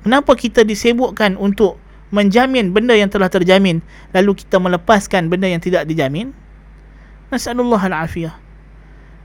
Kenapa 0.01 0.33
kita 0.33 0.65
disebutkan 0.65 1.37
untuk 1.37 1.77
menjamin 2.11 2.73
benda 2.75 2.97
yang 2.97 3.07
telah 3.07 3.31
terjamin 3.31 3.79
lalu 4.11 4.35
kita 4.41 4.57
melepaskan 4.57 5.29
benda 5.29 5.45
yang 5.47 5.61
tidak 5.61 5.85
dijamin? 5.85 6.33
Nasallallahu 7.29 7.85
al-afiyah. 7.87 8.35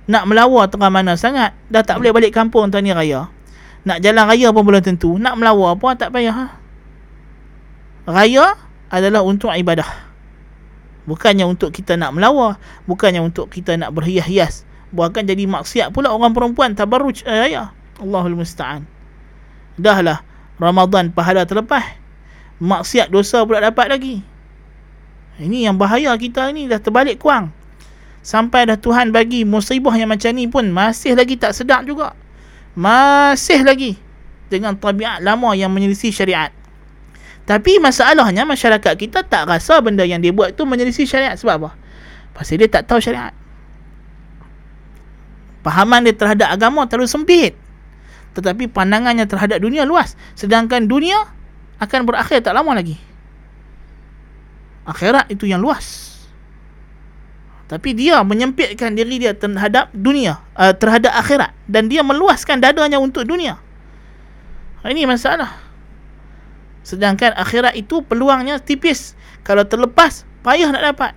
Nak 0.06 0.25
melawar 0.30 0.71
tengah 0.71 0.87
mana 0.87 1.18
sangat, 1.18 1.56
dah 1.66 1.83
tak 1.83 1.99
boleh 1.99 2.14
balik 2.14 2.30
kampung 2.30 2.71
tahun 2.71 2.87
ni 2.87 2.95
raya. 2.95 3.26
Nak 3.87 3.99
jalan 4.02 4.26
raya 4.26 4.50
pun 4.54 4.62
belum 4.62 4.83
tentu. 4.83 5.14
Nak 5.18 5.35
melawar 5.38 5.75
pun 5.78 5.95
tak 5.95 6.14
payah. 6.14 6.35
Ha? 6.35 6.47
Raya 8.06 8.54
adalah 8.90 9.23
untuk 9.23 9.50
ibadah. 9.50 9.87
Bukannya 11.06 11.47
untuk 11.47 11.71
kita 11.71 11.95
nak 11.95 12.14
melawar. 12.14 12.59
Bukannya 12.87 13.23
untuk 13.23 13.50
kita 13.50 13.78
nak 13.78 13.95
berhias-hias. 13.95 14.66
Bukan 14.90 15.23
jadi 15.23 15.47
maksiat 15.47 15.95
pula 15.95 16.11
orang 16.11 16.35
perempuan 16.35 16.75
tabarruj 16.75 17.23
raya. 17.26 17.71
Allahul 18.02 18.38
Musta'an. 18.38 18.87
Dahlah. 19.78 20.25
Ramadan 20.56 21.12
pahala 21.12 21.44
terlepas 21.44 21.84
maksiat 22.60 23.12
dosa 23.12 23.44
pula 23.44 23.60
dapat 23.60 23.92
lagi. 23.92 24.25
Ini 25.36 25.68
yang 25.68 25.76
bahaya 25.76 26.16
kita 26.16 26.48
ni 26.56 26.64
dah 26.64 26.80
terbalik 26.80 27.20
kuang 27.20 27.52
sampai 28.25 28.66
dah 28.66 28.80
Tuhan 28.80 29.12
bagi 29.12 29.44
musibah 29.44 29.92
yang 29.94 30.08
macam 30.08 30.32
ni 30.32 30.48
pun 30.48 30.66
masih 30.72 31.12
lagi 31.12 31.36
tak 31.36 31.52
sedap 31.52 31.84
juga. 31.84 32.16
Masih 32.72 33.60
lagi 33.64 34.00
dengan 34.48 34.76
tabiat 34.76 35.20
lama 35.20 35.52
yang 35.52 35.68
menyelisih 35.68 36.12
syariat. 36.12 36.52
Tapi 37.46 37.78
masalahnya 37.78 38.42
masyarakat 38.42 38.98
kita 38.98 39.22
tak 39.22 39.46
rasa 39.46 39.78
benda 39.78 40.02
yang 40.02 40.18
dia 40.18 40.34
buat 40.34 40.56
tu 40.56 40.66
menyelisih 40.66 41.06
syariat. 41.06 41.38
Sebab 41.38 41.54
apa? 41.62 41.70
Pasal 42.34 42.58
dia 42.58 42.68
tak 42.68 42.90
tahu 42.90 42.98
syariat. 42.98 43.32
Pahaman 45.62 46.02
dia 46.02 46.14
terhadap 46.14 46.48
agama 46.50 46.84
terlalu 46.88 47.10
sempit 47.10 47.54
tetapi 48.37 48.69
pandangannya 48.69 49.25
terhadap 49.25 49.64
dunia 49.64 49.88
luas. 49.88 50.12
Sedangkan 50.37 50.85
dunia 50.85 51.16
akan 51.81 52.05
berakhir 52.05 52.45
tak 52.45 52.52
lama 52.52 52.76
lagi. 52.76 53.00
Akhirat 54.85 55.33
itu 55.33 55.49
yang 55.49 55.64
luas. 55.64 56.12
Tapi 57.66 57.97
dia 57.97 58.21
menyempitkan 58.23 58.95
diri 58.95 59.19
dia 59.19 59.33
terhadap 59.35 59.90
dunia 59.97 60.45
uh, 60.52 60.76
terhadap 60.76 61.16
akhirat. 61.16 61.57
Dan 61.64 61.88
dia 61.88 62.05
meluaskan 62.05 62.61
dadanya 62.61 63.00
untuk 63.00 63.25
dunia. 63.25 63.57
Ini 64.85 65.09
masalah. 65.09 65.57
Sedangkan 66.87 67.35
akhirat 67.35 67.75
itu 67.75 68.05
peluangnya 68.05 68.61
tipis. 68.61 69.19
Kalau 69.43 69.64
terlepas 69.64 70.28
payah 70.45 70.71
nak 70.71 70.95
dapat. 70.95 71.12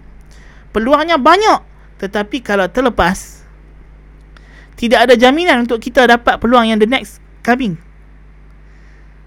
Peluangnya 0.72 1.20
banyak. 1.22 1.62
Tetapi 2.00 2.42
kalau 2.42 2.66
terlepas 2.72 3.39
tidak 4.80 5.12
ada 5.12 5.14
jaminan 5.20 5.68
untuk 5.68 5.84
kita 5.84 6.08
dapat 6.08 6.40
peluang 6.40 6.72
yang 6.72 6.80
the 6.80 6.88
next 6.88 7.20
coming. 7.44 7.76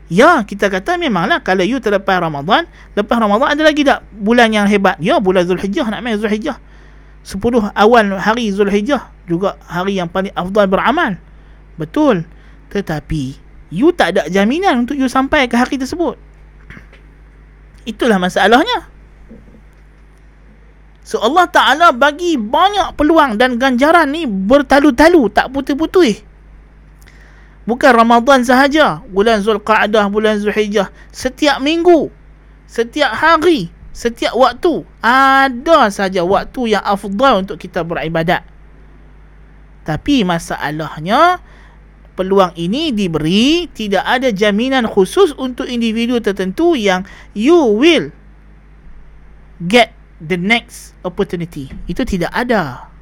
Ya, 0.09 0.41
kita 0.45 0.73
kata 0.73 0.97
memanglah 0.97 1.45
kalau 1.45 1.65
you 1.65 1.77
terlepas 1.81 2.21
Ramadan, 2.21 2.65
lepas 2.97 3.17
Ramadan 3.21 3.53
ada 3.53 3.63
lagi 3.65 3.85
tak 3.85 4.01
bulan 4.13 4.49
yang 4.53 4.65
hebat? 4.65 4.97
Ya, 5.01 5.21
bulan 5.21 5.45
Zulhijjah 5.45 5.89
nak 5.89 6.01
main 6.01 6.17
Zulhijjah. 6.17 6.57
10 7.25 7.39
awal 7.73 8.05
hari 8.19 8.53
Zulhijjah 8.53 9.09
juga 9.25 9.57
hari 9.65 9.97
yang 10.01 10.09
paling 10.13 10.33
afdal 10.37 10.69
beramal. 10.69 11.17
Betul. 11.81 12.29
Tetapi 12.69 13.41
you 13.73 13.93
tak 13.97 14.17
ada 14.17 14.29
jaminan 14.29 14.85
untuk 14.85 15.01
you 15.01 15.09
sampai 15.09 15.49
ke 15.49 15.57
hari 15.57 15.81
tersebut. 15.81 16.21
Itulah 17.89 18.21
masalahnya. 18.21 18.92
So 21.03 21.19
Allah 21.19 21.51
Ta'ala 21.51 21.91
bagi 21.91 22.39
banyak 22.39 22.95
peluang 22.95 23.35
dan 23.35 23.59
ganjaran 23.59 24.15
ni 24.15 24.23
bertalu-talu, 24.27 25.27
tak 25.35 25.51
putih-putih. 25.51 26.23
Bukan 27.67 27.91
Ramadan 27.95 28.43
sahaja, 28.43 29.03
bulan 29.11 29.43
Zulqa'dah, 29.43 30.07
bulan 30.11 30.39
Zulhijjah, 30.39 30.91
setiap 31.15 31.63
minggu, 31.63 32.11
setiap 32.73 33.13
hari 33.13 33.69
setiap 33.93 34.33
waktu 34.33 34.89
ada 35.05 35.93
saja 35.93 36.25
waktu 36.25 36.73
yang 36.73 36.81
afdal 36.81 37.45
untuk 37.45 37.61
kita 37.61 37.85
beribadat 37.85 38.41
tapi 39.85 40.25
masalahnya 40.25 41.45
peluang 42.17 42.57
ini 42.57 42.97
diberi 42.97 43.69
tidak 43.69 44.09
ada 44.09 44.33
jaminan 44.33 44.89
khusus 44.89 45.37
untuk 45.37 45.69
individu 45.69 46.17
tertentu 46.25 46.73
yang 46.73 47.05
you 47.37 47.77
will 47.77 48.09
get 49.61 49.93
the 50.23 50.39
next 50.39 50.95
opportunity 51.03 51.67
itu 51.91 52.07
tidak 52.07 52.31
ada 52.31 52.93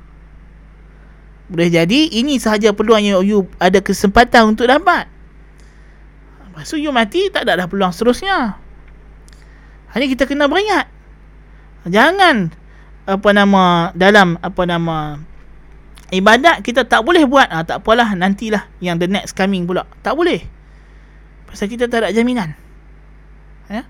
boleh 1.50 1.66
jadi 1.66 2.00
ini 2.14 2.38
sahaja 2.38 2.70
peluang 2.70 3.02
yang 3.02 3.26
you 3.26 3.42
ada 3.58 3.82
kesempatan 3.82 4.54
untuk 4.54 4.70
dapat. 4.70 5.10
Lepas 6.46 6.70
tu 6.70 6.78
you 6.78 6.94
mati 6.94 7.26
tak 7.26 7.42
ada 7.42 7.58
dah 7.58 7.66
peluang 7.66 7.90
seterusnya. 7.90 8.54
Hanya 9.90 10.06
kita 10.06 10.30
kena 10.30 10.46
beringat. 10.46 10.86
Jangan 11.90 12.54
apa 13.10 13.28
nama 13.34 13.90
dalam 13.98 14.38
apa 14.38 14.62
nama 14.62 15.18
ibadat 16.14 16.62
kita 16.62 16.86
tak 16.86 17.02
boleh 17.02 17.26
buat. 17.26 17.50
Ah 17.50 17.66
tak 17.66 17.82
apalah 17.82 18.14
nantilah 18.14 18.70
yang 18.78 19.02
the 19.02 19.10
next 19.10 19.34
coming 19.34 19.66
pula. 19.66 19.90
Tak 20.06 20.14
boleh. 20.14 20.46
Pasal 21.50 21.66
kita 21.66 21.90
tak 21.90 22.06
ada 22.06 22.14
jaminan. 22.14 22.54
Ya. 23.66 23.82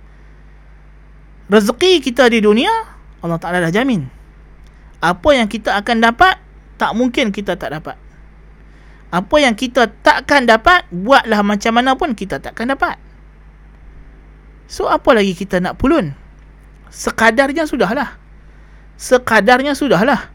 Rezeki 1.53 2.01
kita 2.01 2.25
di 2.33 2.41
dunia 2.41 2.73
Allah 3.21 3.39
Taala 3.41 3.61
dah 3.61 3.73
jamin. 3.73 4.09
Apa 5.01 5.33
yang 5.33 5.49
kita 5.49 5.77
akan 5.81 6.05
dapat 6.05 6.41
tak 6.81 6.97
mungkin 6.97 7.33
kita 7.33 7.57
tak 7.61 7.77
dapat. 7.77 7.97
Apa 9.11 9.37
yang 9.43 9.59
kita 9.59 9.91
takkan 10.01 10.47
dapat, 10.47 10.87
buatlah 10.95 11.43
macam 11.43 11.73
mana 11.77 11.99
pun 11.99 12.15
kita 12.15 12.39
takkan 12.39 12.71
dapat. 12.71 12.97
So 14.71 14.87
apa 14.87 15.11
lagi 15.13 15.35
kita 15.35 15.59
nak 15.59 15.77
pulun? 15.77 16.15
Sekadarnya 16.89 17.67
sudahlah. 17.67 18.17
Sekadarnya 18.95 19.75
sudahlah. 19.75 20.31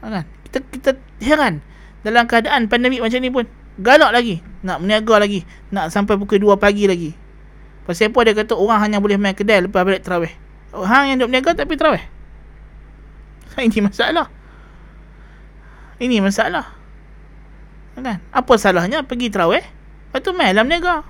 Kan? 0.00 0.26
Kita 0.48 0.58
kita 0.64 0.90
heran 1.22 1.62
dalam 2.02 2.26
keadaan 2.26 2.66
pandemik 2.66 2.98
macam 2.98 3.20
ni 3.22 3.30
pun 3.30 3.46
galak 3.78 4.10
lagi 4.10 4.42
nak 4.66 4.82
meniaga 4.82 5.22
lagi 5.22 5.46
nak 5.70 5.94
sampai 5.94 6.18
pukul 6.18 6.42
2 6.42 6.58
pagi 6.58 6.90
lagi. 6.90 7.10
Pasal 7.86 8.10
apa 8.10 8.18
dia 8.26 8.34
kata 8.34 8.58
orang 8.58 8.80
hanya 8.82 8.98
boleh 8.98 9.20
main 9.20 9.36
kedai 9.36 9.62
lepas 9.62 9.86
balik 9.86 10.02
terawih. 10.02 10.32
Orang 10.72 11.12
yang 11.12 11.16
duk 11.20 11.28
meniaga 11.28 11.52
tapi 11.52 11.76
terawih. 11.76 12.00
Ini 13.60 13.84
masalah. 13.84 14.32
Ini 16.00 16.24
masalah. 16.24 16.72
Kan? 17.92 18.24
Apa 18.32 18.56
salahnya 18.56 19.04
pergi 19.04 19.28
terawih? 19.28 19.60
Lepas 19.60 20.20
tu 20.24 20.32
malam 20.32 20.64
niaga. 20.64 21.04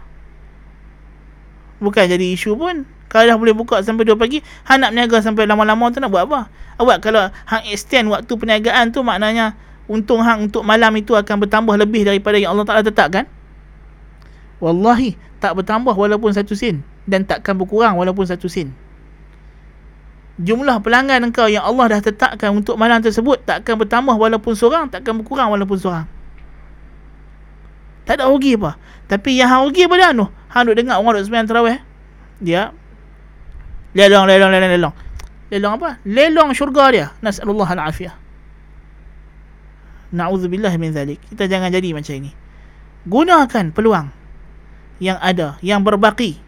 Bukan 1.79 2.11
jadi 2.11 2.27
isu 2.35 2.59
pun. 2.59 2.87
Kalau 3.07 3.29
dah 3.29 3.37
boleh 3.39 3.55
buka 3.55 3.79
sampai 3.85 4.09
2 4.09 4.17
pagi, 4.17 4.43
hang 4.67 4.83
nak 4.83 4.97
niaga 4.97 5.21
sampai 5.21 5.47
lama-lama 5.47 5.93
tu 5.93 6.01
nak 6.01 6.11
buat 6.11 6.27
apa? 6.27 6.49
Awak 6.81 6.99
kalau 7.05 7.29
hang 7.29 7.65
extend 7.69 8.09
waktu 8.09 8.33
perniagaan 8.35 8.91
tu 8.91 9.05
maknanya 9.05 9.55
untung 9.85 10.25
hang 10.25 10.49
untuk 10.49 10.65
malam 10.65 10.91
itu 10.97 11.13
akan 11.13 11.45
bertambah 11.45 11.77
lebih 11.77 12.09
daripada 12.09 12.41
yang 12.41 12.57
Allah 12.57 12.65
Taala 12.67 12.83
tetapkan. 12.83 13.29
Wallahi 14.59 15.15
tak 15.39 15.59
bertambah 15.59 15.93
walaupun 15.93 16.33
satu 16.33 16.57
sen 16.57 16.81
dan 17.05 17.27
takkan 17.29 17.59
berkurang 17.59 17.99
walaupun 18.01 18.25
satu 18.25 18.49
sen 18.49 18.73
jumlah 20.41 20.81
pelanggan 20.81 21.29
engkau 21.29 21.51
yang 21.51 21.65
Allah 21.65 21.99
dah 21.99 22.01
tetapkan 22.01 22.57
untuk 22.57 22.81
malam 22.81 23.05
tersebut 23.05 23.45
tak 23.45 23.67
akan 23.67 23.85
bertambah 23.85 24.17
walaupun 24.17 24.57
seorang 24.57 24.89
tak 24.89 25.05
akan 25.05 25.25
berkurang 25.25 25.53
walaupun 25.53 25.77
seorang. 25.77 26.07
Tak 28.09 28.19
ada 28.19 28.27
rugi 28.33 28.57
apa. 28.57 28.81
Tapi 29.07 29.37
yang 29.37 29.49
hang 29.53 29.63
rugi 29.69 29.85
pada 29.87 30.11
anu 30.11 30.27
hang 30.49 30.63
duk 30.69 30.77
dengar 30.77 30.99
orang 30.99 31.21
duk 31.21 31.25
sembahyang 31.29 31.49
tarawih 31.49 31.79
dia 32.43 32.73
lelong 33.93 34.25
lelong 34.25 34.51
lelong 34.51 34.73
lelong. 34.73 34.95
Lelong 35.53 35.73
apa? 35.77 36.01
Lelong 36.09 36.51
syurga 36.57 36.85
dia. 36.89 37.07
Nasallahu 37.21 37.69
alafiyah. 37.69 38.17
Na'udzubillah 40.13 40.73
min 40.81 40.97
zalik. 40.97 41.21
Kita 41.29 41.45
jangan 41.45 41.69
jadi 41.69 41.93
macam 41.93 42.25
ini. 42.25 42.33
Gunakan 43.05 43.73
peluang 43.73 44.09
yang 45.03 45.19
ada 45.21 45.61
yang 45.61 45.85
berbaki 45.85 46.41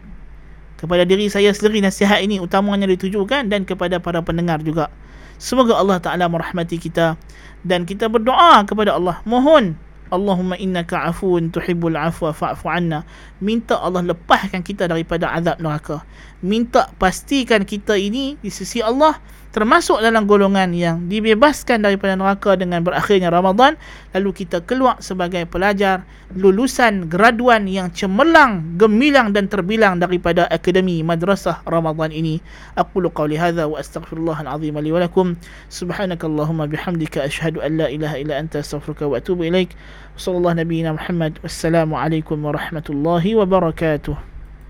kepada 0.75 1.07
diri 1.07 1.31
saya 1.31 1.51
sendiri 1.55 1.79
nasihat 1.83 2.19
ini 2.21 2.39
utamanya 2.39 2.87
ditujukan 2.87 3.47
dan 3.47 3.63
kepada 3.63 3.99
para 3.99 4.19
pendengar 4.21 4.59
juga. 4.61 4.91
Semoga 5.35 5.75
Allah 5.75 5.99
Ta'ala 5.99 6.31
merahmati 6.31 6.79
kita 6.79 7.19
dan 7.67 7.83
kita 7.83 8.07
berdoa 8.07 8.63
kepada 8.63 8.95
Allah. 8.95 9.19
Mohon 9.27 9.75
Allahumma 10.13 10.55
innaka 10.55 11.01
afuun 11.09 11.49
tuhibbul 11.49 11.97
afwa 11.97 12.29
fa'fu 12.31 12.69
anna. 12.69 13.03
Minta 13.41 13.75
Allah 13.81 14.05
lepaskan 14.05 14.61
kita 14.61 14.85
daripada 14.85 15.33
azab 15.33 15.57
neraka. 15.59 16.05
Minta 16.45 16.93
pastikan 17.01 17.65
kita 17.65 17.97
ini 17.97 18.37
di 18.39 18.53
sisi 18.53 18.79
Allah 18.79 19.17
termasuk 19.55 20.03
dalam 20.03 20.27
golongan 20.27 20.75
yang 20.75 21.07
dibebaskan 21.07 21.79
daripada 21.79 22.19
neraka 22.19 22.59
dengan 22.59 22.83
berakhirnya 22.83 23.31
Ramadan 23.31 23.79
lalu 24.11 24.43
kita 24.43 24.59
keluar 24.67 24.99
sebagai 24.99 25.47
pelajar 25.47 26.03
lulusan 26.35 27.07
graduan 27.07 27.63
yang 27.63 27.87
cemerlang 27.95 28.75
gemilang 28.75 29.31
dan 29.31 29.47
terbilang 29.47 29.95
daripada 29.95 30.43
akademi 30.51 30.99
madrasah 31.07 31.63
Ramadan 31.63 32.11
ini. 32.11 32.43
Aqulu 32.75 33.07
qawli 33.07 33.39
hadha 33.39 33.63
wa 33.63 33.79
astaghfirullah 33.79 34.43
alazim 34.43 34.75
li 34.83 34.91
wa 34.91 34.99
lakum. 34.99 35.39
Subhanakallahumma 35.71 36.67
bihamdika 36.67 37.23
ashhadu 37.23 37.63
an 37.63 37.79
la 37.79 37.87
ilaha 37.87 38.19
illa 38.19 38.35
anta 38.35 38.59
astaghfiruka 38.59 39.07
wa 39.07 39.23
atubu 39.23 39.47
ilaik. 39.47 39.71
Sallallahu 40.19 40.59
nabiyina 40.59 40.99
muhammad 40.99 41.39
wassalamu 41.39 41.95
alaikum 41.95 42.43
warahmatullahi 42.43 43.39
wabarakatuh 43.39 44.34